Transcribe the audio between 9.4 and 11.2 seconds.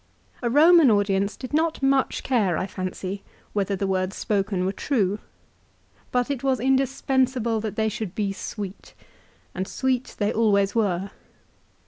and sweet they always were.